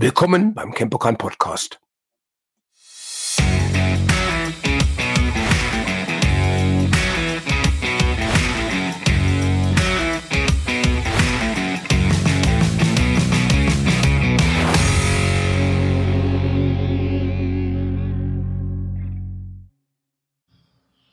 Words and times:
Willkommen 0.00 0.54
beim 0.54 0.70
Campokan 0.70 1.18
Podcast. 1.18 1.80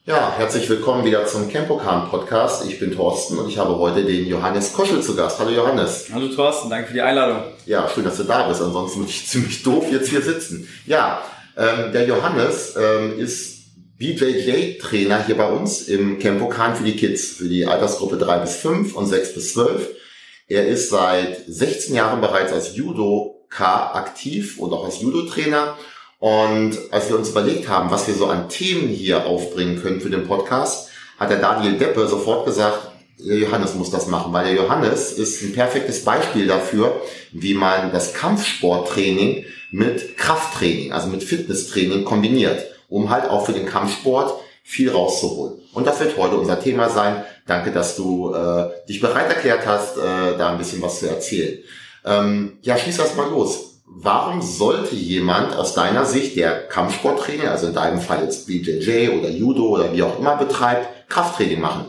Ja, 0.07 0.35
herzlich 0.37 0.69
willkommen 0.69 1.03
wieder 1.03 1.25
zum 1.25 1.49
Campokan 1.49 2.11
Podcast. 2.11 2.63
Ich 2.69 2.77
bin 2.77 2.91
Thorsten 2.91 3.39
und 3.39 3.49
ich 3.49 3.57
habe 3.57 3.75
heute 3.79 4.05
den 4.05 4.27
Johannes 4.27 4.71
Koschel 4.71 5.01
zu 5.01 5.15
Gast. 5.15 5.39
Hallo 5.39 5.49
Johannes. 5.49 6.09
Hallo 6.13 6.27
Thorsten, 6.27 6.69
danke 6.69 6.89
für 6.89 6.93
die 6.93 7.01
Einladung. 7.01 7.41
Ja, 7.65 7.89
schön, 7.89 8.03
dass 8.03 8.17
du 8.17 8.23
da 8.23 8.47
bist. 8.47 8.61
Ansonsten 8.61 8.99
würde 8.99 9.09
ich 9.09 9.25
ziemlich 9.27 9.63
doof 9.63 9.91
jetzt 9.91 10.09
hier 10.09 10.21
sitzen. 10.21 10.69
Ja, 10.85 11.23
ähm, 11.57 11.91
der 11.91 12.05
Johannes 12.05 12.75
ähm, 12.79 13.17
ist 13.17 13.63
BJJ-Trainer 13.97 15.25
hier 15.25 15.37
bei 15.37 15.49
uns 15.49 15.87
im 15.87 16.19
Campokan 16.19 16.75
für 16.75 16.83
die 16.83 16.97
Kids, 16.97 17.31
für 17.31 17.49
die 17.49 17.65
Altersgruppe 17.65 18.17
3 18.17 18.37
bis 18.37 18.57
5 18.57 18.95
und 18.95 19.07
6 19.07 19.33
bis 19.33 19.53
12. 19.53 19.89
Er 20.47 20.67
ist 20.67 20.91
seit 20.91 21.45
16 21.47 21.95
Jahren 21.95 22.21
bereits 22.21 22.53
als 22.53 22.75
Judo-K 22.75 23.93
aktiv 23.95 24.59
und 24.59 24.71
auch 24.71 24.85
als 24.85 25.01
Judo-Trainer 25.01 25.75
und 26.25 26.75
als 26.89 27.07
wir 27.07 27.19
uns 27.19 27.29
überlegt 27.29 27.69
haben, 27.69 27.91
was 27.91 28.07
wir 28.07 28.15
so 28.15 28.25
an 28.25 28.49
Themen 28.49 28.87
hier 28.87 29.27
aufbringen 29.27 29.79
können 29.79 30.01
für 30.01 30.09
den 30.09 30.27
Podcast, 30.27 30.89
hat 31.19 31.29
der 31.29 31.37
Daniel 31.37 31.77
Deppe 31.77 32.07
sofort 32.07 32.47
gesagt, 32.47 32.79
der 33.19 33.37
Johannes 33.37 33.75
muss 33.75 33.91
das 33.91 34.07
machen, 34.07 34.33
weil 34.33 34.45
der 34.45 34.55
Johannes 34.55 35.11
ist 35.11 35.43
ein 35.43 35.53
perfektes 35.53 36.03
Beispiel 36.03 36.47
dafür, 36.47 36.99
wie 37.31 37.53
man 37.53 37.91
das 37.91 38.15
Kampfsporttraining 38.15 39.45
mit 39.69 40.17
Krafttraining, 40.17 40.93
also 40.93 41.09
mit 41.09 41.23
Fitnesstraining 41.23 42.05
kombiniert, 42.05 42.71
um 42.89 43.11
halt 43.11 43.29
auch 43.29 43.45
für 43.45 43.53
den 43.53 43.67
Kampfsport 43.67 44.33
viel 44.63 44.89
rauszuholen. 44.89 45.59
Und 45.73 45.85
das 45.85 45.99
wird 45.99 46.17
heute 46.17 46.37
unser 46.37 46.59
Thema 46.59 46.89
sein. 46.89 47.23
Danke, 47.45 47.71
dass 47.71 47.95
du 47.97 48.33
äh, 48.33 48.71
dich 48.89 48.99
bereit 48.99 49.29
erklärt 49.29 49.67
hast, 49.67 49.97
äh, 49.97 50.35
da 50.39 50.49
ein 50.49 50.57
bisschen 50.57 50.81
was 50.81 51.01
zu 51.01 51.07
erzählen. 51.07 51.59
Ähm, 52.03 52.57
ja, 52.63 52.79
schließ 52.79 52.97
das 52.97 53.15
mal 53.15 53.29
los 53.29 53.74
warum 53.97 54.41
sollte 54.41 54.95
jemand 54.95 55.55
aus 55.55 55.73
deiner 55.73 56.05
Sicht, 56.05 56.35
der 56.35 56.67
Kampfsporttraining, 56.67 57.47
also 57.47 57.67
in 57.67 57.73
deinem 57.73 58.01
Fall 58.01 58.23
jetzt 58.23 58.47
BJJ 58.47 59.09
oder 59.17 59.29
Judo 59.29 59.69
oder 59.69 59.93
wie 59.93 60.03
auch 60.03 60.19
immer 60.19 60.35
betreibt, 60.35 61.09
Krafttraining 61.09 61.61
machen? 61.61 61.85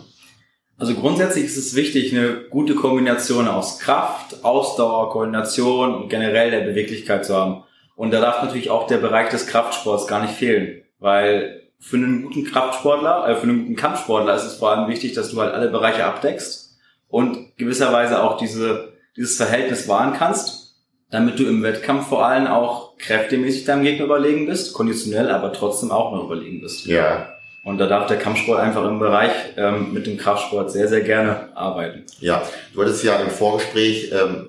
Also 0.79 0.95
grundsätzlich 0.95 1.47
ist 1.47 1.57
es 1.57 1.75
wichtig, 1.75 2.13
eine 2.13 2.45
gute 2.51 2.75
Kombination 2.75 3.49
aus 3.49 3.79
Kraft, 3.79 4.45
Ausdauer, 4.45 5.11
Koordination 5.11 5.95
und 5.95 6.09
generell 6.09 6.51
der 6.51 6.61
Beweglichkeit 6.61 7.25
zu 7.25 7.35
haben. 7.35 7.65
Und 7.97 8.13
da 8.13 8.21
darf 8.21 8.43
natürlich 8.43 8.71
auch 8.71 8.87
der 8.87 8.99
Bereich 8.99 9.31
des 9.31 9.47
Kraftsports 9.47 10.07
gar 10.07 10.21
nicht 10.21 10.35
fehlen, 10.35 10.83
weil 10.99 11.63
für 11.79 11.97
einen 11.97 12.23
guten 12.23 12.45
Kraftsportler, 12.45 13.27
äh, 13.27 13.37
für 13.37 13.45
einen 13.45 13.63
guten 13.63 13.77
Kampfsportler 13.77 14.35
ist 14.35 14.45
es 14.45 14.57
vor 14.57 14.71
allem 14.71 14.89
wichtig, 14.89 15.15
dass 15.15 15.31
du 15.31 15.41
halt 15.41 15.55
alle 15.55 15.71
Bereiche 15.71 16.05
abdeckst 16.05 16.77
und 17.09 17.57
gewisserweise 17.57 18.23
auch 18.23 18.37
diese, 18.37 18.93
dieses 19.17 19.37
Verhältnis 19.37 19.89
wahren 19.89 20.15
kannst 20.17 20.66
damit 21.11 21.39
du 21.39 21.45
im 21.45 21.63
Wettkampf 21.63 22.09
vor 22.09 22.27
allem 22.27 22.47
auch 22.47 22.97
kräftemäßig 22.99 23.65
deinem 23.65 23.85
Gegner 23.85 24.07
überlegen 24.07 24.47
bist, 24.47 24.73
konditionell, 24.73 25.31
aber 25.31 25.53
trotzdem 25.53 25.91
auch 25.91 26.13
noch 26.13 26.25
überlegen 26.25 26.61
bist. 26.61 26.87
Ja. 26.87 27.33
Und 27.65 27.79
da 27.79 27.87
darf 27.87 28.07
der 28.07 28.19
Kampfsport 28.19 28.61
einfach 28.61 28.85
im 28.85 28.99
Bereich 28.99 29.33
ähm, 29.57 29.93
mit 29.93 30.07
dem 30.07 30.17
Kraftsport 30.17 30.71
sehr, 30.71 30.89
sehr 30.89 31.01
gerne 31.01 31.49
arbeiten. 31.57 32.05
Ja, 32.21 32.43
du 32.73 32.83
hattest 32.83 33.03
ja 33.03 33.17
im 33.17 33.31
Vorgespräch 33.31 34.13
ähm, 34.13 34.49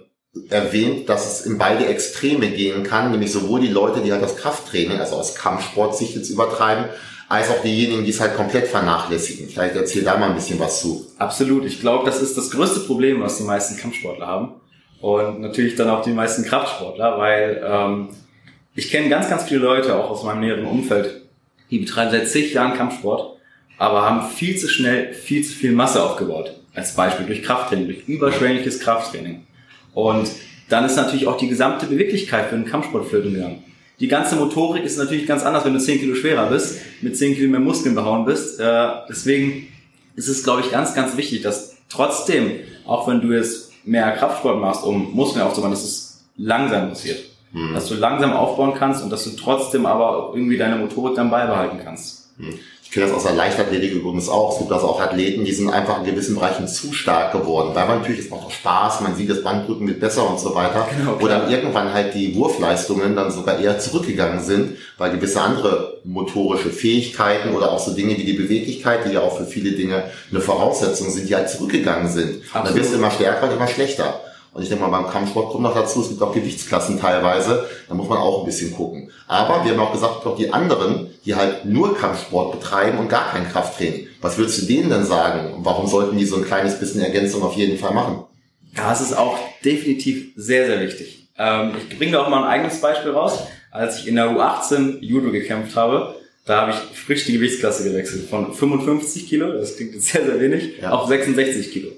erwähnt, 0.50 1.10
dass 1.10 1.40
es 1.40 1.46
in 1.46 1.58
beide 1.58 1.88
Extreme 1.88 2.50
gehen 2.50 2.84
kann, 2.84 3.12
nämlich 3.12 3.32
sowohl 3.32 3.60
die 3.60 3.70
Leute, 3.70 4.02
die 4.02 4.12
halt 4.12 4.22
das 4.22 4.38
Krafttraining, 4.38 5.00
also 5.00 5.16
aus 5.16 5.36
Kampfsport 5.36 5.98
sich 5.98 6.16
jetzt 6.16 6.30
übertreiben, 6.30 6.86
als 7.28 7.50
auch 7.50 7.62
diejenigen, 7.62 8.04
die 8.04 8.12
es 8.12 8.22
halt 8.22 8.36
komplett 8.36 8.68
vernachlässigen. 8.68 9.50
Vielleicht 9.50 9.76
erzähl 9.76 10.04
da 10.04 10.16
mal 10.18 10.30
ein 10.30 10.36
bisschen 10.36 10.60
was 10.60 10.82
zu. 10.82 11.08
Absolut. 11.18 11.66
Ich 11.66 11.82
glaube, 11.82 12.06
das 12.06 12.22
ist 12.22 12.38
das 12.38 12.52
größte 12.52 12.82
Problem, 12.82 13.22
was 13.22 13.38
die 13.38 13.44
meisten 13.44 13.78
Kampfsportler 13.78 14.28
haben 14.28 14.62
und 15.02 15.42
natürlich 15.42 15.76
dann 15.76 15.90
auch 15.90 16.04
die 16.04 16.12
meisten 16.12 16.44
Kraftsportler, 16.44 17.18
weil 17.18 17.62
ähm, 17.66 18.10
ich 18.76 18.90
kenne 18.90 19.10
ganz, 19.10 19.30
ganz 19.30 19.44
viele 19.44 19.62
Leute 19.62 19.96
auch 19.96 20.10
aus 20.10 20.24
meinem 20.24 20.42
näheren 20.42 20.66
Umfeld, 20.66 21.22
die 21.70 21.80
betreiben 21.80 22.12
seit 22.12 22.28
zig 22.28 22.54
Jahren 22.54 22.76
Kampfsport, 22.76 23.38
aber 23.78 24.04
haben 24.04 24.30
viel 24.30 24.58
zu 24.58 24.68
schnell 24.68 25.14
viel 25.14 25.44
zu 25.44 25.54
viel 25.54 25.72
Masse 25.72 26.04
aufgebaut. 26.04 26.54
Als 26.74 26.96
Beispiel 26.96 27.26
durch 27.26 27.42
Krafttraining, 27.42 27.88
durch 27.88 28.08
überschwängliches 28.08 28.80
Krafttraining. 28.80 29.48
Und 29.94 30.30
dann 30.70 30.86
ist 30.86 30.96
natürlich 30.96 31.26
auch 31.28 31.38
die 31.38 31.48
gesamte 31.48 31.88
Beweglichkeit 31.88 32.50
für 32.50 32.56
den 32.56 32.66
Kampfsport 32.66 33.08
flöten 33.08 33.34
gegangen. 33.34 33.64
Die 34.00 34.08
ganze 34.08 34.36
Motorik 34.36 34.84
ist 34.84 34.98
natürlich 34.98 35.26
ganz 35.26 35.44
anders, 35.44 35.66
wenn 35.66 35.74
du 35.74 35.80
10 35.80 36.00
Kilo 36.00 36.14
schwerer 36.14 36.50
bist, 36.50 36.80
mit 37.02 37.18
10 37.18 37.36
Kilo 37.36 37.50
mehr 37.50 37.60
Muskeln 37.60 37.96
behauen 37.96 38.26
bist. 38.26 38.60
Äh, 38.60 38.90
deswegen 39.10 39.70
ist 40.16 40.28
es, 40.28 40.44
glaube 40.44 40.62
ich, 40.62 40.70
ganz, 40.70 40.94
ganz 40.94 41.18
wichtig, 41.18 41.42
dass 41.42 41.78
trotzdem, 41.90 42.52
auch 42.86 43.08
wenn 43.08 43.22
du 43.22 43.34
jetzt 43.34 43.67
mehr 43.88 44.12
Kraftsport 44.12 44.60
machst, 44.60 44.84
um 44.84 45.14
Muskeln 45.14 45.46
aufzubauen, 45.46 45.72
dass 45.72 45.84
es 45.84 46.26
langsam 46.36 46.90
passiert. 46.90 47.24
Mhm. 47.54 47.74
Dass 47.74 47.88
du 47.88 47.96
langsam 47.96 48.34
aufbauen 48.34 48.74
kannst 48.78 49.04
und 49.04 49.10
dass 49.10 49.24
du 49.24 49.32
trotzdem 49.32 49.86
aber 49.86 50.32
irgendwie 50.34 50.58
deine 50.58 50.76
Motorik 50.76 51.16
dann 51.16 51.32
beibehalten 51.32 51.80
kannst. 51.84 52.38
Mhm. 52.38 52.60
Ich 52.88 52.94
kenne 52.94 53.08
das 53.08 53.16
aus 53.18 53.24
der 53.24 53.34
Leichtathletik 53.34 53.92
übrigens 53.92 54.30
auch. 54.30 54.54
Es 54.54 54.60
gibt 54.60 54.72
also 54.72 54.88
auch 54.88 55.02
Athleten, 55.02 55.44
die 55.44 55.52
sind 55.52 55.70
einfach 55.70 56.00
in 56.00 56.06
gewissen 56.06 56.36
Bereichen 56.36 56.70
zu 56.70 56.94
stark 56.94 57.34
geworden. 57.34 57.72
Weil 57.74 57.86
man 57.86 57.98
natürlich, 58.00 58.22
es 58.22 58.30
macht 58.30 58.46
auch 58.46 58.52
Spaß, 58.52 59.02
man 59.02 59.14
sieht, 59.14 59.30
das 59.30 59.44
Bandrücken 59.44 59.90
wird 59.90 60.00
besser 60.00 60.28
und 60.28 60.40
so 60.40 60.56
weiter. 60.56 60.88
Genau, 60.98 61.18
Wo 61.20 61.28
dann 61.28 61.52
irgendwann 61.52 61.94
halt 61.94 62.14
die 62.14 62.34
Wurfleistungen 62.34 63.14
dann 63.14 63.30
sogar 63.30 63.60
eher 63.60 63.78
zurückgegangen 63.78 64.42
sind, 64.42 64.78
weil 64.98 65.12
gewisse 65.12 65.42
andere 65.42 66.00
motorische 66.06 66.70
Fähigkeiten 66.70 67.54
oder 67.54 67.74
auch 67.74 67.80
so 67.80 67.92
Dinge 67.94 68.16
wie 68.18 68.24
die 68.24 68.34
Beweglichkeit, 68.34 69.02
die 69.06 69.16
ja 69.16 69.22
auch 69.22 69.38
für 69.38 69.46
viele 69.46 69.74
Dinge 69.74 70.06
eine 70.32 70.40
Voraussetzung 70.40 71.10
sind, 71.10 71.28
die 71.28 71.36
halt 71.36 71.50
zurückgegangen 71.50 72.10
sind. 72.10 72.42
Absolut. 72.54 72.70
Dann 72.70 72.76
wirst 72.76 72.94
du 72.94 72.98
immer 73.00 73.12
stärker 73.12 73.50
und 73.50 73.54
immer 73.58 73.68
schlechter. 73.68 74.22
Und 74.54 74.64
ich 74.64 74.70
denke 74.70 74.86
mal, 74.86 74.90
beim 74.90 75.12
Kampfsport 75.12 75.52
kommt 75.52 75.64
noch 75.64 75.76
dazu, 75.76 76.02
es 76.02 76.10
gibt 76.10 76.22
auch 76.22 76.34
Gewichtsklassen 76.34 77.00
teilweise, 77.00 77.68
da 77.90 77.94
muss 77.94 78.08
man 78.08 78.18
auch 78.18 78.40
ein 78.40 78.46
bisschen 78.46 78.74
gucken. 78.74 79.12
Aber 79.28 79.66
wir 79.66 79.74
haben 79.74 79.80
auch 79.82 79.92
gesagt, 79.92 80.26
auch 80.26 80.38
die 80.38 80.52
anderen, 80.52 81.07
die 81.26 81.36
halt 81.36 81.66
nur 81.66 81.98
Kampfsport 81.98 82.60
betreiben 82.60 82.98
und 82.98 83.10
gar 83.10 83.32
kein 83.32 83.50
Krafttraining. 83.50 84.08
Was 84.22 84.38
würdest 84.38 84.62
du 84.62 84.66
denen 84.66 84.90
denn 84.90 85.06
sagen? 85.06 85.54
Und 85.54 85.66
warum 85.66 85.88
sollten 85.88 86.18
die 86.18 86.26
so 86.26 86.38
ein 86.38 86.46
kleines 86.46 86.80
bisschen 86.80 87.02
Ergänzung 87.02 87.44
auf 87.44 87.56
jeden 87.56 87.78
Fall 87.78 87.94
machen? 87.94 88.24
Ja, 88.76 88.92
es 88.94 89.02
ist 89.02 89.18
auch 89.18 89.38
definitiv 89.64 90.34
sehr, 90.36 90.66
sehr 90.68 90.80
wichtig. 90.82 91.30
Ähm, 91.38 91.74
ich 91.90 91.98
bringe 91.98 92.14
da 92.14 92.24
auch 92.24 92.30
mal 92.30 92.44
ein 92.44 92.50
eigenes 92.50 92.80
Beispiel 92.82 93.12
raus. 93.12 93.40
Als 93.72 94.00
ich 94.00 94.08
in 94.08 94.16
der 94.16 94.32
U18 94.32 95.00
Judo 95.02 95.32
gekämpft 95.32 95.76
habe, 95.76 96.16
da 96.46 96.62
habe 96.62 96.72
ich 96.72 96.98
frisch 96.98 97.26
die 97.26 97.34
Gewichtsklasse 97.34 97.84
gewechselt 97.84 98.30
von 98.30 98.54
55 98.54 99.28
Kilo, 99.28 99.52
das 99.52 99.76
klingt 99.76 99.94
jetzt 99.94 100.08
sehr, 100.08 100.26
sehr 100.26 100.40
wenig, 100.40 100.78
ja. 100.82 100.92
auf 100.92 101.08
66 101.08 101.72
Kilo. 101.72 101.90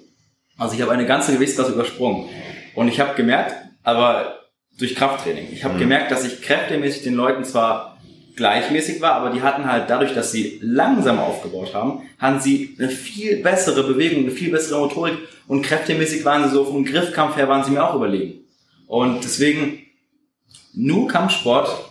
Also 0.57 0.75
ich 0.75 0.81
habe 0.81 0.91
eine 0.91 1.05
ganze 1.05 1.31
Gewichtsklasse 1.31 1.71
übersprungen. 1.71 2.27
Und 2.75 2.87
ich 2.87 2.99
habe 2.99 3.15
gemerkt, 3.15 3.55
aber 3.83 4.39
durch 4.77 4.95
Krafttraining, 4.95 5.47
ich 5.51 5.63
habe 5.63 5.75
mhm. 5.75 5.79
gemerkt, 5.79 6.11
dass 6.11 6.25
ich 6.25 6.41
kräftemäßig 6.41 7.03
den 7.03 7.13
Leuten 7.13 7.43
zwar 7.43 7.88
gleichmäßig 8.39 9.01
war, 9.01 9.13
aber 9.13 9.29
die 9.29 9.41
hatten 9.41 9.71
halt 9.71 9.89
dadurch, 9.89 10.13
dass 10.13 10.31
sie 10.31 10.59
langsam 10.63 11.19
aufgebaut 11.19 11.73
haben, 11.73 12.01
hatten 12.17 12.39
sie 12.39 12.75
eine 12.79 12.89
viel 12.89 13.43
bessere 13.43 13.83
Bewegung, 13.83 14.23
eine 14.23 14.31
viel 14.31 14.49
bessere 14.49 14.79
Motorik 14.79 15.17
und 15.47 15.61
kräftemäßig 15.61 16.25
waren 16.25 16.45
sie 16.45 16.55
so 16.55 16.63
vom 16.63 16.85
Griffkampf 16.85 17.35
her 17.35 17.49
waren 17.49 17.63
sie 17.63 17.71
mir 17.71 17.83
auch 17.83 17.95
überlegen. 17.95 18.45
Und 18.87 19.23
deswegen 19.23 19.79
nur 20.73 21.07
Kampfsport 21.09 21.89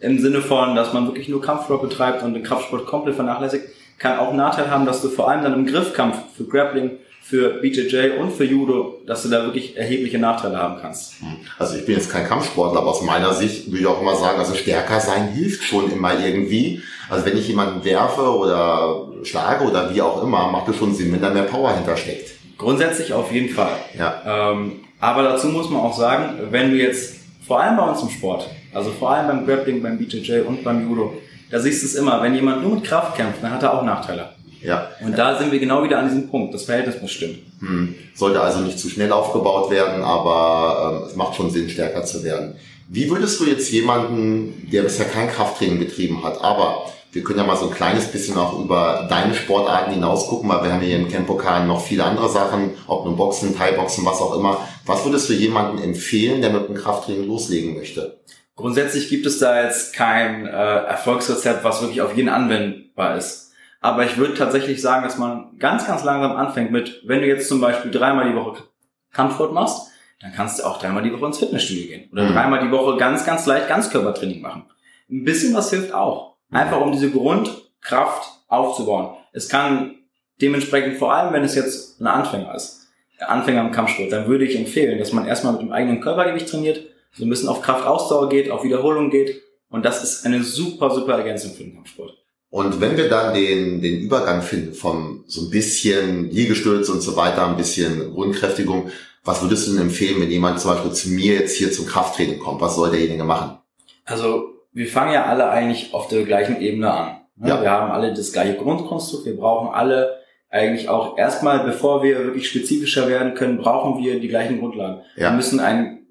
im 0.00 0.18
Sinne 0.18 0.42
von, 0.42 0.74
dass 0.74 0.92
man 0.92 1.06
wirklich 1.06 1.28
nur 1.28 1.40
Kampfsport 1.40 1.80
betreibt 1.82 2.22
und 2.22 2.34
den 2.34 2.42
Kraftsport 2.42 2.86
komplett 2.86 3.14
vernachlässigt, 3.14 3.66
kann 3.98 4.18
auch 4.18 4.28
einen 4.28 4.36
Nachteil 4.36 4.70
haben, 4.70 4.84
dass 4.84 5.00
du 5.00 5.08
vor 5.08 5.30
allem 5.30 5.42
dann 5.42 5.54
im 5.54 5.66
Griffkampf 5.66 6.16
für 6.36 6.44
Grappling 6.44 6.98
für 7.28 7.60
BJJ 7.60 8.18
und 8.18 8.32
für 8.32 8.44
Judo, 8.44 9.02
dass 9.06 9.22
du 9.22 9.28
da 9.28 9.44
wirklich 9.44 9.76
erhebliche 9.76 10.18
Nachteile 10.18 10.56
haben 10.56 10.80
kannst. 10.80 11.20
Hm. 11.20 11.36
Also 11.58 11.76
ich 11.76 11.84
bin 11.84 11.96
jetzt 11.96 12.10
kein 12.10 12.26
Kampfsportler, 12.26 12.80
aber 12.80 12.88
aus 12.88 13.02
meiner 13.02 13.34
Sicht 13.34 13.66
würde 13.66 13.80
ich 13.80 13.86
auch 13.86 14.00
immer 14.00 14.16
sagen, 14.16 14.38
also 14.38 14.54
stärker 14.54 14.98
sein 14.98 15.28
hilft 15.28 15.62
schon 15.62 15.92
immer 15.92 16.18
irgendwie. 16.18 16.82
Also 17.10 17.26
wenn 17.26 17.36
ich 17.36 17.46
jemanden 17.46 17.84
werfe 17.84 18.22
oder 18.22 19.08
schlage 19.24 19.66
oder 19.66 19.94
wie 19.94 20.00
auch 20.00 20.22
immer, 20.22 20.50
macht 20.50 20.68
es 20.68 20.76
schon 20.76 20.94
Sinn, 20.94 21.12
wenn 21.12 21.20
da 21.20 21.28
mehr 21.28 21.42
Power 21.42 21.74
hintersteckt. 21.74 22.30
Grundsätzlich 22.56 23.12
auf 23.12 23.30
jeden 23.30 23.50
Fall. 23.50 23.76
Ja. 23.98 24.52
Ähm, 24.52 24.80
aber 24.98 25.22
dazu 25.22 25.48
muss 25.48 25.68
man 25.68 25.82
auch 25.82 25.96
sagen, 25.96 26.38
wenn 26.50 26.70
du 26.70 26.78
jetzt, 26.78 27.16
vor 27.46 27.60
allem 27.60 27.76
bei 27.76 27.82
uns 27.82 28.00
im 28.00 28.08
Sport, 28.08 28.48
also 28.72 28.90
vor 28.90 29.10
allem 29.10 29.26
beim 29.26 29.46
Grappling, 29.46 29.82
beim 29.82 29.98
BJJ 29.98 30.40
und 30.46 30.64
beim 30.64 30.88
Judo, 30.88 31.12
da 31.50 31.60
siehst 31.60 31.82
du 31.82 31.86
es 31.86 31.94
immer, 31.94 32.22
wenn 32.22 32.34
jemand 32.34 32.62
nur 32.62 32.76
mit 32.76 32.84
Kraft 32.84 33.16
kämpft, 33.16 33.42
dann 33.42 33.52
hat 33.52 33.62
er 33.62 33.74
auch 33.74 33.84
Nachteile. 33.84 34.30
Ja. 34.62 34.90
Und 35.00 35.16
da 35.16 35.38
sind 35.38 35.52
wir 35.52 35.58
genau 35.58 35.82
wieder 35.84 35.98
an 35.98 36.08
diesem 36.08 36.28
Punkt. 36.28 36.54
Das 36.54 36.64
Verhältnis 36.64 37.00
muss 37.00 37.12
stimmen. 37.12 37.38
Hm. 37.60 37.94
Sollte 38.14 38.40
also 38.40 38.60
nicht 38.60 38.78
zu 38.78 38.88
schnell 38.88 39.12
aufgebaut 39.12 39.70
werden, 39.70 40.02
aber 40.02 41.02
ähm, 41.02 41.08
es 41.08 41.16
macht 41.16 41.36
schon 41.36 41.50
Sinn, 41.50 41.68
stärker 41.68 42.04
zu 42.04 42.24
werden. 42.24 42.56
Wie 42.88 43.10
würdest 43.10 43.38
du 43.40 43.44
jetzt 43.44 43.70
jemanden, 43.70 44.68
der 44.72 44.82
bisher 44.82 45.06
kein 45.06 45.28
Krafttraining 45.28 45.78
betrieben 45.78 46.24
hat, 46.24 46.42
aber 46.42 46.86
wir 47.12 47.22
können 47.22 47.38
ja 47.38 47.44
mal 47.44 47.56
so 47.56 47.68
ein 47.68 47.74
kleines 47.74 48.06
bisschen 48.06 48.36
auch 48.36 48.58
über 48.58 49.06
deine 49.08 49.34
Sportarten 49.34 49.92
hinaus 49.92 50.26
gucken, 50.26 50.48
weil 50.48 50.62
wir 50.62 50.72
haben 50.72 50.82
hier 50.82 50.96
im 50.96 51.08
Camp-Pokal 51.08 51.66
noch 51.66 51.82
viele 51.82 52.04
andere 52.04 52.28
Sachen, 52.28 52.70
ob 52.86 53.06
nun 53.06 53.16
Boxen, 53.16 53.56
Thai-Boxen, 53.56 54.04
was 54.04 54.20
auch 54.20 54.36
immer. 54.36 54.66
Was 54.84 55.04
würdest 55.04 55.28
du 55.28 55.32
jemandem 55.32 55.82
empfehlen, 55.82 56.42
der 56.42 56.50
mit 56.50 56.68
dem 56.68 56.74
Krafttraining 56.74 57.26
loslegen 57.26 57.74
möchte? 57.74 58.18
Grundsätzlich 58.56 59.08
gibt 59.08 59.24
es 59.24 59.38
da 59.38 59.62
jetzt 59.62 59.94
kein 59.94 60.46
äh, 60.46 60.50
Erfolgsrezept, 60.50 61.64
was 61.64 61.80
wirklich 61.80 62.02
auf 62.02 62.16
jeden 62.16 62.28
anwendbar 62.28 63.16
ist. 63.16 63.47
Aber 63.80 64.04
ich 64.04 64.16
würde 64.16 64.34
tatsächlich 64.34 64.82
sagen, 64.82 65.04
dass 65.04 65.18
man 65.18 65.56
ganz, 65.58 65.86
ganz 65.86 66.04
langsam 66.04 66.36
anfängt 66.36 66.72
mit, 66.72 67.02
wenn 67.06 67.20
du 67.20 67.26
jetzt 67.26 67.48
zum 67.48 67.60
Beispiel 67.60 67.90
dreimal 67.90 68.28
die 68.30 68.36
Woche 68.36 68.64
Kampfsport 69.12 69.52
machst, 69.52 69.88
dann 70.20 70.32
kannst 70.32 70.58
du 70.58 70.64
auch 70.64 70.78
dreimal 70.78 71.02
die 71.02 71.12
Woche 71.12 71.26
ins 71.26 71.38
Fitnessstudio 71.38 71.86
gehen. 71.86 72.10
Oder 72.12 72.24
mhm. 72.24 72.32
dreimal 72.32 72.60
die 72.60 72.70
Woche 72.70 72.96
ganz, 72.96 73.24
ganz 73.24 73.46
leicht 73.46 73.68
Ganzkörpertraining 73.68 74.40
machen. 74.40 74.64
Ein 75.10 75.24
bisschen 75.24 75.54
was 75.54 75.70
hilft 75.70 75.94
auch. 75.94 76.36
Einfach 76.50 76.80
um 76.80 76.92
diese 76.92 77.10
Grundkraft 77.10 78.28
aufzubauen. 78.48 79.16
Es 79.32 79.48
kann 79.48 79.96
dementsprechend, 80.40 80.96
vor 80.96 81.12
allem 81.14 81.32
wenn 81.32 81.44
es 81.44 81.54
jetzt 81.54 82.00
ein 82.00 82.06
Anfänger 82.06 82.54
ist, 82.54 82.88
Anfänger 83.20 83.60
im 83.62 83.72
Kampfsport, 83.72 84.12
dann 84.12 84.28
würde 84.28 84.44
ich 84.44 84.56
empfehlen, 84.56 84.98
dass 84.98 85.12
man 85.12 85.26
erstmal 85.26 85.52
mit 85.52 85.62
dem 85.62 85.72
eigenen 85.72 86.00
Körpergewicht 86.00 86.48
trainiert, 86.48 86.86
so 87.12 87.24
ein 87.24 87.30
bisschen 87.30 87.48
auf 87.48 87.62
Kraftausdauer 87.62 88.28
geht, 88.28 88.50
auf 88.50 88.64
Wiederholung 88.64 89.10
geht. 89.10 89.42
Und 89.70 89.84
das 89.84 90.02
ist 90.02 90.24
eine 90.24 90.42
super, 90.42 90.90
super 90.90 91.14
Ergänzung 91.14 91.52
für 91.52 91.64
den 91.64 91.74
Kampfsport. 91.74 92.16
Und 92.50 92.80
wenn 92.80 92.96
wir 92.96 93.08
dann 93.08 93.34
den, 93.34 93.82
den 93.82 94.00
Übergang 94.00 94.42
finden 94.42 94.72
vom 94.72 95.24
so 95.26 95.42
ein 95.42 95.50
bisschen 95.50 96.30
Liegestütz 96.30 96.88
und 96.88 97.02
so 97.02 97.16
weiter, 97.16 97.46
ein 97.46 97.56
bisschen 97.56 98.14
Grundkräftigung, 98.14 98.90
was 99.22 99.42
würdest 99.42 99.68
du 99.68 99.72
denn 99.72 99.82
empfehlen, 99.82 100.20
wenn 100.20 100.30
jemand 100.30 100.58
zum 100.58 100.70
Beispiel 100.72 100.92
zu 100.92 101.10
mir 101.10 101.34
jetzt 101.34 101.56
hier 101.56 101.70
zum 101.70 101.84
Krafttraining 101.86 102.38
kommt? 102.38 102.62
Was 102.62 102.76
soll 102.76 102.90
derjenige 102.90 103.24
machen? 103.24 103.58
Also 104.06 104.54
wir 104.72 104.86
fangen 104.86 105.12
ja 105.12 105.26
alle 105.26 105.50
eigentlich 105.50 105.92
auf 105.92 106.08
der 106.08 106.24
gleichen 106.24 106.60
Ebene 106.60 106.90
an. 106.90 107.20
Ne? 107.36 107.50
Ja. 107.50 107.60
Wir 107.60 107.70
haben 107.70 107.90
alle 107.90 108.14
das 108.14 108.32
gleiche 108.32 108.56
Grundkonstrukt. 108.56 109.26
Wir 109.26 109.36
brauchen 109.36 109.68
alle 109.68 110.18
eigentlich 110.48 110.88
auch 110.88 111.18
erstmal, 111.18 111.64
bevor 111.64 112.02
wir 112.02 112.24
wirklich 112.24 112.48
spezifischer 112.48 113.08
werden 113.08 113.34
können, 113.34 113.58
brauchen 113.58 114.02
wir 114.02 114.18
die 114.18 114.28
gleichen 114.28 114.60
Grundlagen. 114.60 115.02
Ja. 115.16 115.30
Wir 115.30 115.36
müssen 115.36 115.60
ein, 115.60 116.06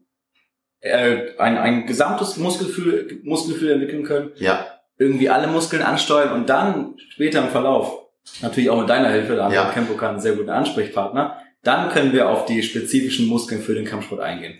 äh, 0.82 1.38
ein, 1.40 1.58
ein 1.58 1.86
gesamtes 1.88 2.38
Muskelgefühl, 2.38 3.20
Muskelgefühl 3.24 3.72
entwickeln 3.72 4.04
können. 4.04 4.32
Ja. 4.36 4.77
Irgendwie 4.98 5.30
alle 5.30 5.48
Muskeln 5.48 5.84
ansteuern 5.84 6.34
und 6.34 6.50
dann 6.50 6.96
später 7.10 7.40
im 7.40 7.50
Verlauf, 7.50 8.08
natürlich 8.42 8.70
auch 8.70 8.80
mit 8.80 8.90
deiner 8.90 9.10
Hilfe, 9.10 9.36
da 9.36 9.46
haben 9.46 9.54
ja. 9.54 9.70
Campo 9.70 9.94
kann 9.94 10.12
einen 10.12 10.20
sehr 10.20 10.36
guten 10.36 10.50
Ansprechpartner, 10.50 11.38
dann 11.64 11.90
können 11.90 12.14
wir 12.14 12.30
auf 12.30 12.46
die 12.46 12.64
spezifischen 12.64 13.28
Muskeln 13.28 13.62
für 13.62 13.76
den 13.76 13.86
Kampfsport 13.86 14.22
eingehen 14.22 14.58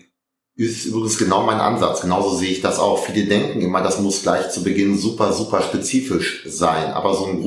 ist 0.58 0.86
übrigens 0.86 1.16
genau 1.18 1.44
mein 1.44 1.60
Ansatz. 1.60 2.00
Genauso 2.00 2.36
sehe 2.36 2.50
ich 2.50 2.60
das 2.60 2.80
auch. 2.80 3.04
Viele 3.04 3.26
denken 3.26 3.60
immer, 3.60 3.80
das 3.80 4.00
muss 4.00 4.22
gleich 4.22 4.50
zu 4.50 4.64
Beginn 4.64 4.98
super, 4.98 5.32
super 5.32 5.62
spezifisch 5.62 6.42
sein. 6.46 6.90
Aber 6.92 7.14
so 7.14 7.26
ein 7.26 7.40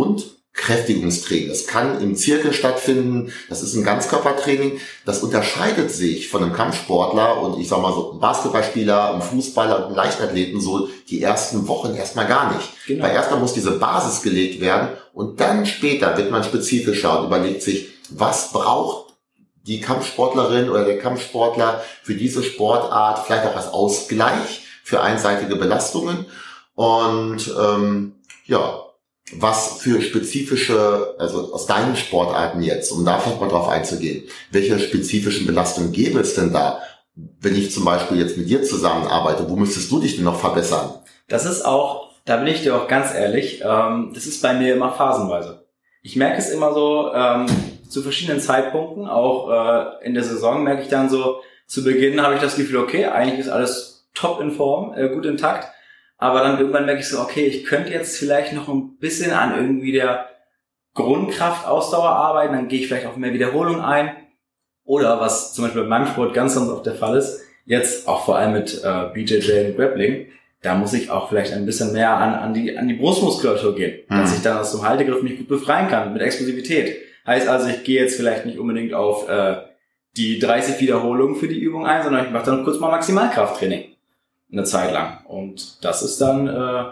Grundkräftigungstraining, 0.62 1.50
das 1.50 1.68
kann 1.68 2.02
im 2.02 2.16
Zirkel 2.16 2.54
stattfinden. 2.54 3.32
Das 3.50 3.62
ist 3.62 3.74
ein 3.76 3.84
Ganzkörpertraining. 3.84 4.80
Das 5.06 5.20
unterscheidet 5.20 5.92
sich 5.92 6.30
von 6.30 6.44
einem 6.44 6.54
Kampfsportler 6.54 7.42
und 7.42 7.60
ich 7.60 7.68
sag 7.68 7.82
mal 7.82 7.94
so 7.94 8.12
einem 8.12 8.20
Basketballspieler, 8.20 9.12
einem 9.12 9.22
Fußballer 9.22 9.78
und 9.78 9.84
einem 9.86 9.96
Leichtathleten 9.96 10.62
so 10.62 10.90
die 11.10 11.22
ersten 11.22 11.68
Wochen 11.68 11.96
erstmal 11.96 12.28
gar 12.28 12.56
nicht. 12.56 12.70
Genau. 12.88 13.04
Weil 13.04 13.14
erstmal 13.14 13.40
muss 13.40 13.54
diese 13.54 13.72
Basis 13.72 14.22
gelegt 14.22 14.62
werden 14.62 14.90
und 15.14 15.40
dann 15.40 15.66
später 15.66 16.16
wird 16.18 16.32
man 16.32 16.44
spezifischer 16.44 17.20
und 17.20 17.28
überlegt 17.28 17.64
sich, 17.64 17.90
was 18.10 18.52
braucht 18.52 19.14
die 19.64 19.82
Kampfsportlerin 19.82 20.70
oder 20.70 20.86
der 20.86 20.98
Kampfsportler 20.98 21.84
für 22.04 22.16
diese 22.16 22.44
Sportart 22.44 23.26
vielleicht 23.26 23.46
auch 23.46 23.56
als 23.56 23.68
Ausgleich 23.68 24.62
für 24.84 25.02
einseitige 25.02 25.56
Belastungen 25.56 26.26
und 26.76 27.54
ähm, 27.60 28.16
ja, 28.46 28.82
was 29.34 29.80
für 29.80 30.02
spezifische, 30.02 31.16
also 31.18 31.54
aus 31.54 31.66
deinen 31.66 31.96
Sportarten 31.96 32.62
jetzt, 32.62 32.92
um 32.92 33.06
da 33.06 33.20
vielleicht 33.20 33.42
mal 33.42 33.50
drauf 33.50 33.70
einzugehen, 33.70 34.24
welche 34.52 34.80
spezifischen 34.80 35.48
Belastungen 35.48 35.92
gäbe 35.92 36.20
es 36.20 36.36
denn 36.36 36.52
da, 36.52 36.80
wenn 37.16 37.56
ich 37.56 37.72
zum 37.72 37.86
Beispiel 37.86 38.18
jetzt 38.18 38.38
mit 38.38 38.50
dir 38.50 38.64
zusammenarbeite, 38.64 39.50
wo 39.50 39.56
müsstest 39.56 39.92
du 39.92 40.00
dich 40.00 40.16
denn 40.16 40.26
noch 40.26 40.40
verbessern? 40.40 40.94
Das 41.28 41.46
ist 41.46 41.66
auch, 41.66 42.10
da 42.26 42.38
bin 42.38 42.48
ich 42.48 42.62
dir 42.62 42.76
auch 42.76 42.88
ganz 42.88 43.14
ehrlich, 43.14 43.62
ähm, 43.64 44.12
das 44.14 44.26
ist 44.26 44.42
bei 44.42 44.54
mir 44.54 44.74
immer 44.74 44.92
phasenweise. 44.92 45.66
Ich 46.02 46.16
merke 46.16 46.38
es 46.38 46.50
immer 46.50 46.74
so, 46.74 47.12
ähm, 47.14 47.46
zu 47.88 48.02
verschiedenen 48.02 48.40
Zeitpunkten, 48.40 49.08
auch 49.08 49.50
äh, 49.50 50.06
in 50.06 50.14
der 50.14 50.24
Saison 50.24 50.64
merke 50.64 50.82
ich 50.84 50.88
dann 50.88 51.10
so, 51.10 51.42
zu 51.68 51.84
Beginn 51.84 52.22
habe 52.22 52.36
ich 52.36 52.42
das 52.42 52.56
Gefühl, 52.56 52.78
okay, 52.78 53.06
eigentlich 53.06 53.40
ist 53.40 53.50
alles 53.50 54.08
top 54.14 54.42
in 54.42 54.52
Form, 54.52 54.94
äh, 54.94 55.10
gut 55.10 55.26
intakt, 55.26 55.68
aber 56.22 56.42
dann 56.42 56.60
irgendwann 56.60 56.86
merke 56.86 57.02
ich 57.02 57.08
so, 57.08 57.20
okay, 57.20 57.48
ich 57.48 57.66
könnte 57.66 57.92
jetzt 57.92 58.20
vielleicht 58.20 58.54
noch 58.54 58.70
ein 58.70 58.96
bisschen 59.00 59.32
an 59.32 59.56
irgendwie 59.56 59.92
der 59.92 60.30
Grundkraftausdauer 60.94 62.12
arbeiten, 62.12 62.54
dann 62.54 62.68
gehe 62.68 62.80
ich 62.80 62.88
vielleicht 62.88 63.08
auf 63.08 63.18
mehr 63.18 63.34
Wiederholung 63.34 63.82
ein. 63.82 64.12
Oder 64.86 65.20
was 65.20 65.56
zum 65.56 65.64
Beispiel 65.64 65.82
bei 65.82 65.88
meinem 65.88 66.06
Sport 66.06 66.36
ganz, 66.36 66.54
ganz 66.54 66.70
oft 66.70 66.86
der 66.86 66.94
Fall 66.94 67.18
ist, 67.18 67.42
jetzt 67.66 68.08
auch 68.08 68.24
vor 68.24 68.38
allem 68.38 68.54
mit 68.54 68.84
äh, 68.84 69.06
BJJ 69.12 69.70
und 69.70 69.78
Grappling, 69.78 70.28
da 70.62 70.76
muss 70.76 70.94
ich 70.94 71.10
auch 71.10 71.30
vielleicht 71.30 71.54
ein 71.54 71.66
bisschen 71.66 71.92
mehr 71.92 72.16
an, 72.16 72.36
an, 72.36 72.54
die, 72.54 72.78
an 72.78 72.88
die 72.88 72.94
Brustmuskulatur 72.94 73.74
gehen, 73.74 74.04
mhm. 74.08 74.18
dass 74.18 74.36
ich 74.36 74.44
dann 74.44 74.60
aus 74.60 74.74
dem 74.74 74.88
Haltegriff 74.88 75.24
mich 75.24 75.40
gut 75.40 75.48
befreien 75.48 75.88
kann 75.88 76.14
mit 76.14 76.22
Explosivität. 76.22 76.98
Heißt 77.26 77.48
also, 77.48 77.68
ich 77.68 77.84
gehe 77.84 78.00
jetzt 78.00 78.16
vielleicht 78.16 78.46
nicht 78.46 78.60
unbedingt 78.60 78.94
auf 78.94 79.28
äh, 79.28 79.56
die 80.18 80.38
30 80.38 80.80
Wiederholungen 80.80 81.36
für 81.36 81.48
die 81.48 81.60
Übung 81.60 81.88
ein, 81.88 82.04
sondern 82.04 82.26
ich 82.26 82.32
mache 82.32 82.46
dann 82.46 82.64
kurz 82.64 82.80
mal 82.80 82.92
Maximalkrafttraining. 82.92 83.91
Eine 84.52 84.64
Zeit 84.64 84.92
lang. 84.92 85.26
Und 85.26 85.84
das 85.84 86.04
ist 86.04 86.20
dann 86.20 86.48
äh, 86.48 86.84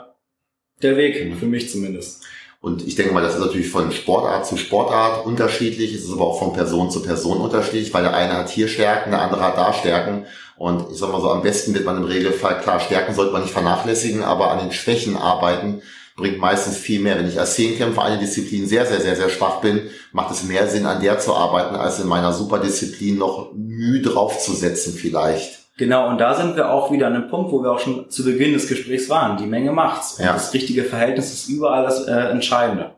der 0.82 0.98
Weg, 0.98 1.26
mhm. 1.26 1.38
für 1.38 1.46
mich 1.46 1.70
zumindest. 1.70 2.24
Und 2.62 2.86
ich 2.86 2.96
denke 2.96 3.14
mal, 3.14 3.22
das 3.24 3.36
ist 3.36 3.40
natürlich 3.40 3.70
von 3.70 3.92
Sportart 3.92 4.46
zu 4.46 4.58
Sportart 4.58 5.26
unterschiedlich. 5.26 5.94
Es 5.94 6.04
ist 6.04 6.12
aber 6.12 6.28
auch 6.28 6.40
von 6.40 6.54
Person 6.54 6.92
zu 6.92 7.02
Person 7.02 7.38
unterschiedlich, 7.38 7.94
weil 7.94 8.04
der 8.04 8.14
eine 8.14 8.34
hat 8.34 8.50
hier 8.50 8.68
Stärken, 8.68 9.12
der 9.12 9.22
andere 9.22 9.42
hat 9.42 9.58
da 9.58 9.72
Stärken. 9.72 10.26
Und 10.58 10.92
ich 10.92 10.98
sag 10.98 11.10
mal 11.10 11.22
so, 11.22 11.32
am 11.32 11.42
besten 11.42 11.74
wird 11.74 11.86
man 11.86 11.96
im 11.96 12.04
Regelfall, 12.04 12.60
klar, 12.60 12.82
Stärken 12.82 13.16
sollte 13.16 13.32
man 13.32 13.44
nicht 13.44 13.54
vernachlässigen, 13.54 14.24
aber 14.24 14.52
an 14.52 14.60
den 14.60 14.74
Schwächen 14.74 15.16
arbeiten, 15.16 15.82
bringt 16.18 16.38
meistens 16.38 16.78
viel 16.78 17.00
mehr. 17.00 17.18
Wenn 17.18 17.30
ich 17.30 17.40
als 17.40 17.56
Zehnkämpfer 17.56 18.04
eine 18.04 18.20
Disziplin 18.20 18.68
sehr, 18.68 18.86
sehr, 18.86 19.00
sehr, 19.00 19.16
sehr 19.16 19.30
schwach 19.30 19.62
bin, 19.62 19.90
macht 20.12 20.32
es 20.32 20.44
mehr 20.44 20.68
Sinn, 20.68 20.86
an 20.86 21.02
der 21.02 21.18
zu 21.18 21.34
arbeiten, 21.34 21.78
als 21.78 22.02
in 22.02 22.08
meiner 22.08 22.34
Superdisziplin 22.34 23.18
noch 23.18 23.54
Mühe 23.56 24.02
draufzusetzen 24.02 24.94
vielleicht. 24.94 25.69
Genau, 25.80 26.10
und 26.10 26.18
da 26.18 26.34
sind 26.34 26.58
wir 26.58 26.72
auch 26.72 26.92
wieder 26.92 27.08
an 27.08 27.16
einem 27.16 27.30
Punkt, 27.30 27.54
wo 27.54 27.64
wir 27.64 27.72
auch 27.72 27.80
schon 27.80 28.10
zu 28.10 28.26
Beginn 28.26 28.52
des 28.52 28.68
Gesprächs 28.68 29.08
waren. 29.08 29.38
Die 29.38 29.46
Menge 29.46 29.72
macht's. 29.72 30.18
Ja. 30.18 30.34
das 30.34 30.54
richtige 30.54 30.84
Verhältnis 30.84 31.31
ist 31.31 31.48
überall 31.48 31.84
das 31.84 32.06
äh, 32.06 32.12
Entscheidende. 32.12 32.96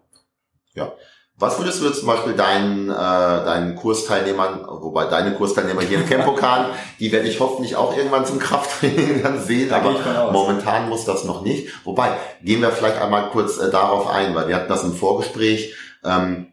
Ja. 0.73 0.91
Was 1.37 1.59
würdest 1.59 1.79
du 1.79 1.89
zum 1.91 2.07
Beispiel 2.07 2.33
deinen, 2.33 2.89
äh, 2.89 2.93
deinen 2.93 3.75
Kursteilnehmern, 3.75 4.65
wobei 4.67 5.05
deine 5.05 5.35
Kursteilnehmer 5.35 5.81
hier 5.81 5.99
im 5.99 6.09
Campokan, 6.09 6.71
die 6.99 7.11
werde 7.11 7.27
ich 7.27 7.39
hoffentlich 7.39 7.75
auch 7.75 7.95
irgendwann 7.95 8.25
zum 8.25 8.39
Krafttraining 8.39 9.21
dann 9.21 9.39
sehen, 9.39 9.69
da 9.69 9.75
aber 9.75 10.31
momentan 10.31 10.89
muss 10.89 11.05
das 11.05 11.23
noch 11.23 11.43
nicht. 11.43 11.67
Wobei, 11.85 12.09
gehen 12.41 12.61
wir 12.61 12.71
vielleicht 12.71 12.99
einmal 12.99 13.29
kurz 13.29 13.59
äh, 13.59 13.69
darauf 13.69 14.09
ein, 14.09 14.33
weil 14.33 14.47
wir 14.47 14.55
hatten 14.55 14.69
das 14.69 14.83
im 14.83 14.95
Vorgespräch, 14.95 15.75
ähm, 16.03 16.51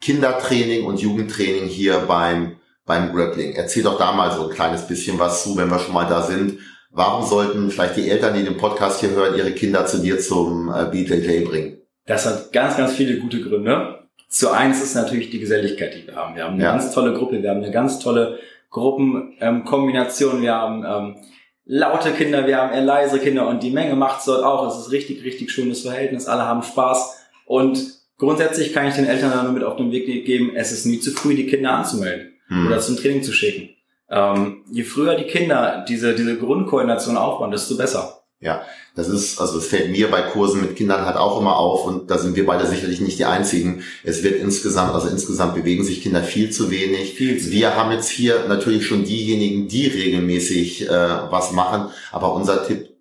Kindertraining 0.00 0.86
und 0.86 1.00
Jugendtraining 1.00 1.66
hier 1.66 1.98
beim, 2.06 2.60
beim 2.86 3.12
Grappling. 3.12 3.52
Erzähl 3.52 3.82
doch 3.82 3.98
da 3.98 4.12
mal 4.12 4.30
so 4.30 4.48
ein 4.48 4.54
kleines 4.54 4.86
bisschen 4.86 5.18
was 5.18 5.42
zu, 5.42 5.56
wenn 5.56 5.70
wir 5.70 5.78
schon 5.78 5.94
mal 5.94 6.06
da 6.06 6.22
sind. 6.22 6.58
Warum 6.90 7.26
sollten 7.26 7.70
vielleicht 7.70 7.96
die 7.96 8.08
Eltern, 8.08 8.34
die 8.34 8.44
den 8.44 8.56
Podcast 8.56 9.00
hier 9.00 9.10
hören, 9.10 9.36
ihre 9.36 9.52
Kinder 9.52 9.84
zu 9.86 9.98
dir 9.98 10.20
zum 10.20 10.72
äh, 10.72 10.84
BJJ 10.84 11.44
bringen? 11.44 11.78
Das 12.06 12.26
hat 12.26 12.52
ganz, 12.52 12.76
ganz 12.76 12.92
viele 12.92 13.18
gute 13.18 13.40
Gründe. 13.40 14.00
Zu 14.28 14.50
eins 14.50 14.82
ist 14.82 14.94
natürlich 14.94 15.30
die 15.30 15.40
Geselligkeit, 15.40 15.94
die 15.94 16.06
wir 16.06 16.14
haben. 16.14 16.36
Wir 16.36 16.44
haben 16.44 16.54
eine 16.54 16.62
ja. 16.62 16.72
ganz 16.72 16.92
tolle 16.92 17.14
Gruppe, 17.14 17.42
wir 17.42 17.50
haben 17.50 17.62
eine 17.62 17.72
ganz 17.72 17.98
tolle 17.98 18.38
Gruppenkombination, 18.70 20.42
wir 20.42 20.54
haben 20.54 20.84
ähm, 20.84 21.16
laute 21.64 22.10
Kinder, 22.10 22.46
wir 22.46 22.58
haben 22.58 22.72
eher 22.72 22.82
leise 22.82 23.18
Kinder 23.18 23.48
und 23.48 23.62
die 23.62 23.70
Menge 23.70 23.94
macht's 23.94 24.24
dort 24.24 24.44
auch. 24.44 24.68
Es 24.68 24.78
ist 24.78 24.92
richtig, 24.92 25.24
richtig 25.24 25.50
schönes 25.50 25.82
Verhältnis, 25.82 26.26
alle 26.26 26.46
haben 26.46 26.62
Spaß 26.62 27.26
und 27.46 27.80
grundsätzlich 28.18 28.72
kann 28.72 28.86
ich 28.88 28.94
den 28.94 29.06
Eltern 29.06 29.44
nur 29.44 29.52
mit 29.52 29.62
auf 29.62 29.76
den 29.76 29.92
Weg 29.92 30.06
geben, 30.26 30.52
es 30.54 30.72
ist 30.72 30.84
nie 30.84 30.98
zu 30.98 31.12
früh, 31.12 31.34
die 31.34 31.46
Kinder 31.46 31.70
anzumelden 31.70 32.33
hm. 32.54 32.66
oder 32.66 32.80
zum 32.80 32.96
Training 32.96 33.22
zu 33.22 33.32
schicken. 33.32 33.70
Ähm, 34.10 34.64
je 34.70 34.84
früher 34.84 35.16
die 35.16 35.24
Kinder 35.24 35.84
diese, 35.88 36.14
diese 36.14 36.36
Grundkoordination 36.36 37.16
aufbauen, 37.16 37.50
desto 37.50 37.76
besser. 37.76 38.20
Ja, 38.40 38.62
das 38.94 39.08
ist, 39.08 39.40
also 39.40 39.56
es 39.56 39.68
fällt 39.68 39.90
mir 39.90 40.10
bei 40.10 40.20
Kursen 40.20 40.60
mit 40.60 40.76
Kindern 40.76 41.06
halt 41.06 41.16
auch 41.16 41.40
immer 41.40 41.56
auf 41.56 41.86
und 41.86 42.10
da 42.10 42.18
sind 42.18 42.36
wir 42.36 42.44
beide 42.44 42.66
sicherlich 42.66 43.00
nicht 43.00 43.18
die 43.18 43.24
einzigen. 43.24 43.82
Es 44.02 44.22
wird 44.22 44.38
insgesamt, 44.38 44.92
also 44.92 45.08
insgesamt 45.08 45.54
bewegen 45.54 45.82
sich 45.82 46.02
Kinder 46.02 46.22
viel 46.22 46.50
zu 46.50 46.70
wenig. 46.70 47.14
Viel 47.14 47.40
zu 47.40 47.50
wir 47.50 47.74
haben 47.74 47.90
jetzt 47.90 48.10
hier 48.10 48.44
natürlich 48.46 48.86
schon 48.86 49.04
diejenigen, 49.04 49.66
die 49.68 49.86
regelmäßig 49.86 50.90
äh, 50.90 50.90
was 50.90 51.52
machen, 51.52 51.90
aber 52.12 52.34
unser 52.34 52.66
Tipp, 52.66 52.93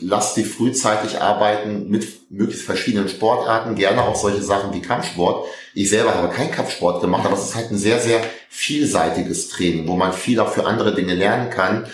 lasst 0.00 0.34
sie 0.34 0.44
frühzeitig 0.44 1.20
arbeiten 1.20 1.88
mit 1.88 2.30
möglichst 2.30 2.64
verschiedenen 2.64 3.08
Sportarten, 3.08 3.74
gerne 3.74 4.02
auch 4.02 4.16
solche 4.16 4.42
Sachen 4.42 4.74
wie 4.74 4.82
Kampfsport. 4.82 5.46
Ich 5.74 5.90
selber 5.90 6.14
habe 6.14 6.34
keinen 6.34 6.50
Kampfsport 6.50 7.00
gemacht, 7.00 7.24
aber 7.24 7.36
es 7.36 7.44
ist 7.44 7.54
halt 7.54 7.70
ein 7.70 7.78
sehr, 7.78 8.00
sehr 8.00 8.20
vielseitiges 8.48 9.48
Training, 9.48 9.86
wo 9.86 9.96
man 9.96 10.12
viel 10.12 10.40
auch 10.40 10.52
für 10.52 10.66
andere 10.66 10.94
Dinge 10.94 11.14
lernen 11.14 11.50
kann 11.50 11.86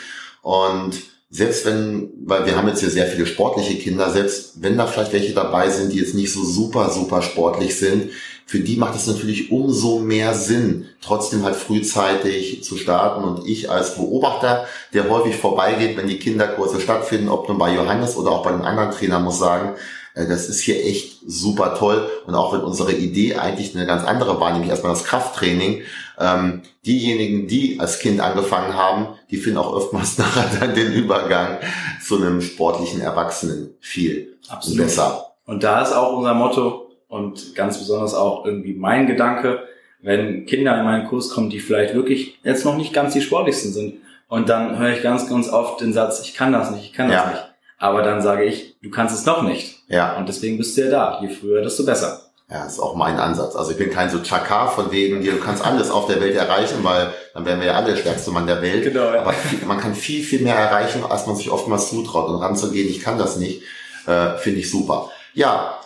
und 0.42 1.02
selbst 1.30 1.66
wenn, 1.66 2.10
weil 2.24 2.46
wir 2.46 2.56
haben 2.56 2.68
jetzt 2.68 2.78
hier 2.78 2.90
sehr 2.90 3.08
viele 3.08 3.26
sportliche 3.26 3.76
Kinder, 3.76 4.10
selbst 4.10 4.62
wenn 4.62 4.76
da 4.78 4.86
vielleicht 4.86 5.12
welche 5.12 5.32
dabei 5.32 5.68
sind, 5.68 5.92
die 5.92 5.98
jetzt 5.98 6.14
nicht 6.14 6.32
so 6.32 6.44
super, 6.44 6.90
super 6.90 7.22
sportlich 7.22 7.76
sind, 7.76 8.12
für 8.46 8.60
die 8.60 8.76
macht 8.76 8.94
es 8.94 9.06
natürlich 9.06 9.50
umso 9.50 10.00
mehr 10.00 10.34
Sinn, 10.34 10.86
trotzdem 11.00 11.44
halt 11.44 11.56
frühzeitig 11.56 12.62
zu 12.62 12.76
starten. 12.76 13.24
Und 13.24 13.46
ich 13.48 13.70
als 13.70 13.96
Beobachter, 13.96 14.66
der 14.92 15.08
häufig 15.08 15.36
vorbeigeht, 15.36 15.96
wenn 15.96 16.08
die 16.08 16.18
Kinderkurse 16.18 16.80
stattfinden, 16.80 17.28
ob 17.28 17.48
nun 17.48 17.58
bei 17.58 17.74
Johannes 17.74 18.16
oder 18.16 18.30
auch 18.30 18.42
bei 18.42 18.52
den 18.52 18.62
anderen 18.62 18.90
Trainern, 18.90 19.24
muss 19.24 19.38
sagen, 19.38 19.76
äh, 20.14 20.26
das 20.26 20.48
ist 20.48 20.60
hier 20.60 20.84
echt 20.84 21.20
super 21.26 21.74
toll. 21.74 22.08
Und 22.26 22.34
auch 22.34 22.52
wenn 22.52 22.60
unsere 22.60 22.92
Idee 22.92 23.36
eigentlich 23.36 23.74
eine 23.74 23.86
ganz 23.86 24.04
andere 24.04 24.40
war, 24.40 24.52
nämlich 24.52 24.70
erstmal 24.70 24.92
das 24.92 25.04
Krafttraining, 25.04 25.82
ähm, 26.18 26.62
diejenigen, 26.86 27.48
die 27.48 27.80
als 27.80 27.98
Kind 27.98 28.20
angefangen 28.20 28.74
haben, 28.74 29.08
die 29.30 29.38
finden 29.38 29.58
auch 29.58 29.72
oftmals 29.72 30.18
nachher 30.18 30.50
dann 30.60 30.74
den 30.74 30.92
Übergang 30.92 31.58
zu 32.04 32.16
einem 32.16 32.40
sportlichen 32.40 33.00
Erwachsenen 33.00 33.74
viel 33.80 34.36
Absolut. 34.48 34.78
besser. 34.78 35.30
Und 35.46 35.62
da 35.62 35.82
ist 35.82 35.92
auch 35.92 36.16
unser 36.16 36.34
Motto 36.34 36.73
und 37.14 37.54
ganz 37.54 37.78
besonders 37.78 38.12
auch 38.12 38.44
irgendwie 38.44 38.74
mein 38.74 39.06
Gedanke, 39.06 39.60
wenn 40.02 40.46
Kinder 40.46 40.76
in 40.76 40.84
meinen 40.84 41.06
Kurs 41.06 41.30
kommen, 41.30 41.48
die 41.48 41.60
vielleicht 41.60 41.94
wirklich 41.94 42.40
jetzt 42.42 42.64
noch 42.64 42.76
nicht 42.76 42.92
ganz 42.92 43.12
die 43.12 43.20
sportlichsten 43.20 43.72
sind. 43.72 43.94
Und 44.26 44.48
dann 44.48 44.80
höre 44.80 44.90
ich 44.90 45.02
ganz, 45.02 45.28
ganz 45.28 45.48
oft 45.48 45.80
den 45.80 45.92
Satz, 45.92 46.20
ich 46.24 46.34
kann 46.34 46.52
das 46.52 46.72
nicht, 46.72 46.86
ich 46.86 46.92
kann 46.92 47.08
das 47.08 47.22
ja. 47.22 47.30
nicht. 47.30 47.44
Aber 47.78 48.02
dann 48.02 48.20
sage 48.20 48.42
ich, 48.42 48.74
du 48.82 48.90
kannst 48.90 49.14
es 49.14 49.24
noch 49.26 49.42
nicht. 49.42 49.84
Ja. 49.86 50.16
Und 50.16 50.28
deswegen 50.28 50.58
bist 50.58 50.76
du 50.76 50.80
ja 50.82 50.90
da. 50.90 51.20
Je 51.22 51.28
früher, 51.28 51.62
desto 51.62 51.84
besser. 51.84 52.20
Ja, 52.50 52.66
ist 52.66 52.80
auch 52.80 52.96
mein 52.96 53.16
Ansatz. 53.16 53.54
Also 53.54 53.70
ich 53.70 53.78
bin 53.78 53.90
kein 53.90 54.10
so 54.10 54.18
Chakar 54.18 54.72
von 54.72 54.90
wegen, 54.90 55.24
du 55.24 55.38
kannst 55.38 55.64
alles 55.64 55.92
auf 55.92 56.08
der 56.08 56.20
Welt 56.20 56.34
erreichen, 56.34 56.78
weil 56.82 57.12
dann 57.32 57.46
wären 57.46 57.60
wir 57.60 57.68
ja 57.68 57.74
alle 57.74 57.92
der 57.92 57.96
stärkste 57.96 58.32
Mann 58.32 58.48
der 58.48 58.60
Welt. 58.60 58.82
Genau, 58.82 59.14
ja. 59.14 59.20
Aber 59.20 59.32
viel, 59.32 59.60
man 59.66 59.78
kann 59.78 59.94
viel, 59.94 60.24
viel 60.24 60.42
mehr 60.42 60.56
erreichen, 60.56 61.04
als 61.08 61.28
man 61.28 61.36
sich 61.36 61.52
oftmals 61.52 61.90
zutraut. 61.90 62.28
Und 62.28 62.42
ranzugehen, 62.42 62.88
ich 62.88 63.00
kann 63.00 63.18
das 63.18 63.36
nicht, 63.36 63.62
äh, 64.08 64.36
finde 64.38 64.58
ich 64.60 64.68
super. 64.68 65.10
Ja, 65.32 65.78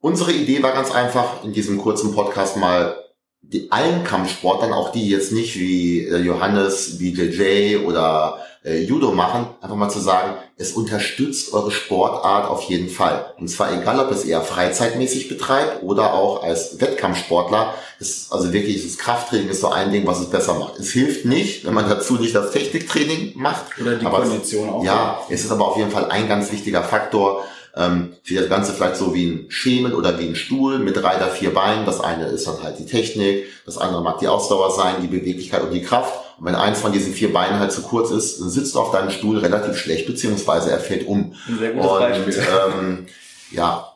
unsere 0.00 0.32
Idee 0.32 0.62
war 0.62 0.72
ganz 0.72 0.90
einfach, 0.90 1.44
in 1.44 1.52
diesem 1.52 1.78
kurzen 1.78 2.14
Podcast 2.14 2.56
mal 2.56 2.96
die 3.40 3.70
allen 3.72 4.04
Kampfsportlern, 4.04 4.72
auch 4.72 4.92
die 4.92 5.08
jetzt 5.08 5.32
nicht 5.32 5.58
wie 5.58 6.04
äh, 6.04 6.18
Johannes, 6.18 6.98
wie 6.98 7.12
JJ 7.12 7.84
oder 7.86 8.38
äh, 8.64 8.82
Judo 8.82 9.12
machen, 9.12 9.46
einfach 9.60 9.76
mal 9.76 9.88
zu 9.88 10.00
sagen, 10.00 10.34
es 10.56 10.72
unterstützt 10.72 11.52
eure 11.54 11.70
Sportart 11.70 12.50
auf 12.50 12.62
jeden 12.64 12.88
Fall. 12.88 13.32
Und 13.38 13.48
zwar 13.48 13.72
egal, 13.72 14.00
ob 14.00 14.10
es 14.10 14.24
eher 14.24 14.42
freizeitmäßig 14.42 15.28
betreibt 15.28 15.82
oder 15.82 16.14
auch 16.14 16.42
als 16.42 16.80
Wettkampfsportler. 16.80 17.74
Ist 18.00 18.32
also 18.32 18.52
wirklich, 18.52 18.82
das 18.82 18.98
Krafttraining 18.98 19.48
ist 19.48 19.60
so 19.60 19.68
ein 19.68 19.92
Ding, 19.92 20.06
was 20.06 20.20
es 20.20 20.30
besser 20.30 20.54
macht. 20.54 20.78
Es 20.78 20.90
hilft 20.90 21.24
nicht, 21.24 21.64
wenn 21.64 21.74
man 21.74 21.88
dazu 21.88 22.14
nicht 22.14 22.34
das 22.34 22.50
Techniktraining 22.50 23.32
macht. 23.36 23.80
Oder 23.80 23.96
die 23.96 24.04
Kondition 24.04 24.68
auch. 24.68 24.84
Ja, 24.84 25.22
es 25.30 25.44
ist 25.44 25.52
aber 25.52 25.68
auf 25.68 25.76
jeden 25.76 25.90
Fall 25.90 26.10
ein 26.10 26.28
ganz 26.28 26.52
wichtiger 26.52 26.82
Faktor. 26.82 27.44
Ähm, 27.78 28.14
für 28.24 28.34
das 28.34 28.48
Ganze 28.48 28.72
vielleicht 28.72 28.96
so 28.96 29.14
wie 29.14 29.24
ein 29.24 29.50
Schemen 29.50 29.94
oder 29.94 30.18
wie 30.18 30.26
ein 30.26 30.34
Stuhl 30.34 30.80
mit 30.80 30.96
drei 30.96 31.16
oder 31.16 31.28
vier 31.28 31.54
Beinen. 31.54 31.86
Das 31.86 32.00
eine 32.00 32.26
ist 32.26 32.48
dann 32.48 32.60
halt 32.60 32.78
die 32.80 32.86
Technik, 32.86 33.44
das 33.64 33.78
andere 33.78 34.02
mag 34.02 34.18
die 34.18 34.26
Ausdauer 34.26 34.72
sein, 34.72 34.96
die 35.00 35.06
Beweglichkeit 35.06 35.62
und 35.62 35.70
die 35.70 35.82
Kraft. 35.82 36.12
Und 36.38 36.46
wenn 36.46 36.56
eins 36.56 36.80
von 36.80 36.90
diesen 36.90 37.12
vier 37.12 37.32
Beinen 37.32 37.60
halt 37.60 37.70
zu 37.70 37.82
kurz 37.82 38.10
ist, 38.10 38.40
dann 38.40 38.50
sitzt 38.50 38.74
du 38.74 38.80
auf 38.80 38.90
deinem 38.90 39.10
Stuhl 39.10 39.38
relativ 39.38 39.76
schlecht, 39.76 40.06
beziehungsweise 40.06 40.72
er 40.72 40.80
fällt 40.80 41.06
um. 41.06 41.34
Ein 41.46 41.58
sehr 41.58 41.72
gutes 41.72 41.90
und, 41.90 41.98
Beispiel. 42.00 42.34
Ähm, 42.78 43.06
ja. 43.52 43.92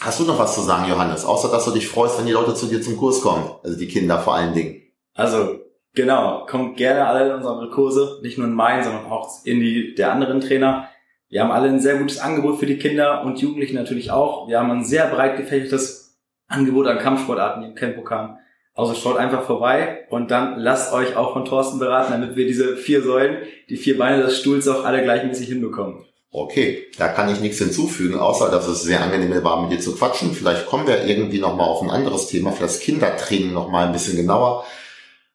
Hast 0.00 0.20
du 0.20 0.24
noch 0.24 0.38
was 0.38 0.54
zu 0.54 0.60
sagen, 0.60 0.86
Johannes? 0.90 1.24
Außer, 1.24 1.50
dass 1.50 1.64
du 1.64 1.70
dich 1.70 1.88
freust, 1.88 2.18
wenn 2.18 2.26
die 2.26 2.32
Leute 2.32 2.54
zu 2.54 2.66
dir 2.66 2.82
zum 2.82 2.98
Kurs 2.98 3.22
kommen. 3.22 3.50
Also 3.62 3.78
die 3.78 3.88
Kinder 3.88 4.18
vor 4.20 4.34
allen 4.34 4.52
Dingen. 4.52 4.82
Also, 5.14 5.60
genau. 5.94 6.44
Kommt 6.46 6.76
gerne 6.76 7.06
alle 7.06 7.28
in 7.28 7.34
unsere 7.34 7.70
Kurse. 7.70 8.18
Nicht 8.22 8.36
nur 8.36 8.46
in 8.46 8.52
meinen, 8.52 8.84
sondern 8.84 9.06
auch 9.06 9.30
in 9.44 9.60
die 9.60 9.94
der 9.94 10.12
anderen 10.12 10.42
Trainer. 10.42 10.88
Wir 11.28 11.42
haben 11.42 11.50
alle 11.50 11.68
ein 11.68 11.80
sehr 11.80 11.96
gutes 11.96 12.18
Angebot 12.18 12.58
für 12.58 12.66
die 12.66 12.78
Kinder 12.78 13.22
und 13.24 13.40
Jugendlichen 13.40 13.74
natürlich 13.74 14.10
auch. 14.12 14.48
Wir 14.48 14.60
haben 14.60 14.70
ein 14.70 14.84
sehr 14.84 15.08
breit 15.08 15.36
gefächertes 15.36 16.18
Angebot 16.46 16.86
an 16.86 16.98
Kampfsportarten, 16.98 17.64
im 17.64 17.74
Campo 17.74 18.02
kamen. 18.02 18.38
Also 18.74 18.94
schaut 18.94 19.16
einfach 19.16 19.42
vorbei 19.44 20.06
und 20.10 20.30
dann 20.30 20.58
lasst 20.58 20.92
euch 20.92 21.16
auch 21.16 21.32
von 21.32 21.44
Thorsten 21.44 21.78
beraten, 21.78 22.12
damit 22.12 22.36
wir 22.36 22.46
diese 22.46 22.76
vier 22.76 23.02
Säulen, 23.02 23.38
die 23.68 23.76
vier 23.76 23.98
Beine 23.98 24.22
des 24.22 24.38
Stuhls 24.38 24.68
auch 24.68 24.84
alle 24.84 25.02
gleichmäßig 25.02 25.48
hinbekommen. 25.48 26.04
Okay, 26.30 26.84
da 26.98 27.08
kann 27.08 27.32
ich 27.32 27.40
nichts 27.40 27.58
hinzufügen, 27.58 28.18
außer 28.18 28.50
dass 28.50 28.68
es 28.68 28.82
sehr 28.82 29.02
angenehm 29.02 29.42
war, 29.42 29.62
mit 29.62 29.72
dir 29.72 29.80
zu 29.80 29.96
quatschen. 29.96 30.32
Vielleicht 30.32 30.66
kommen 30.66 30.86
wir 30.86 31.06
irgendwie 31.06 31.38
nochmal 31.40 31.68
auf 31.68 31.80
ein 31.80 31.90
anderes 31.90 32.26
Thema, 32.26 32.52
für 32.52 32.62
das 32.62 32.80
Kindertraining 32.80 33.54
nochmal 33.54 33.86
ein 33.86 33.92
bisschen 33.92 34.16
genauer. 34.16 34.64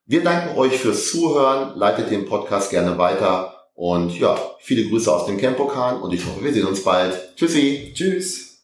Wir 0.05 0.24
danken 0.24 0.55
euch 0.57 0.77
fürs 0.77 1.10
Zuhören, 1.10 1.75
leitet 1.75 2.12
den 2.12 2.25
Podcast 2.25 2.69
gerne 2.69 3.00
weiter 3.00 3.60
und 3.81 4.19
ja, 4.19 4.39
viele 4.59 4.88
Grüße 4.88 5.11
aus 5.11 5.25
dem 5.25 5.39
Campokan 5.39 6.03
und 6.03 6.13
ich 6.13 6.23
hoffe, 6.23 6.43
wir 6.43 6.53
sehen 6.53 6.67
uns 6.67 6.83
bald. 6.83 7.35
Tschüssi. 7.35 7.91
Tschüss. 7.95 8.63